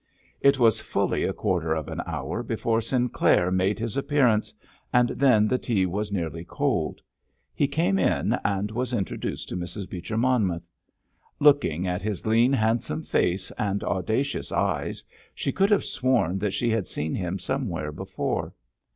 It 0.39 0.57
was 0.57 0.81
fully 0.81 1.25
a 1.25 1.31
quarter 1.31 1.75
of 1.75 1.87
an 1.87 2.01
hour 2.07 2.41
before 2.41 2.81
Sinclair 2.81 3.51
made 3.51 3.77
his 3.77 3.95
appearance, 3.95 4.51
and 4.91 5.09
then 5.09 5.47
the 5.47 5.59
tea 5.59 5.85
was 5.85 6.11
nearly 6.11 6.43
cold. 6.43 7.03
He 7.53 7.67
came 7.67 7.99
in, 7.99 8.33
and 8.43 8.71
was 8.71 8.93
introduced 8.95 9.47
to 9.49 9.55
Mrs. 9.55 9.87
Beecher 9.87 10.17
Monmouth. 10.17 10.67
Looking 11.39 11.85
at 11.85 12.01
his 12.01 12.25
lean, 12.25 12.51
handsome 12.51 13.03
face 13.03 13.51
and 13.59 13.83
audacious 13.83 14.51
eyes 14.51 15.03
she 15.35 15.51
could 15.51 15.69
have 15.69 15.85
sworn 15.85 16.39
that 16.39 16.55
she 16.55 16.71
had 16.71 16.87
seen 16.87 17.13
him 17.13 17.37
somewhere 17.37 17.91
before. 17.91 18.55